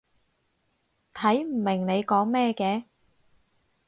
[1.13, 2.85] 睇唔明你講咩嘅